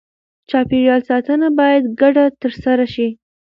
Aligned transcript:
چاپېریال 0.49 1.01
ساتنه 1.09 1.47
باید 1.59 1.83
ګډه 2.01 2.25
ترسره 2.41 2.85
شي. 2.93 3.07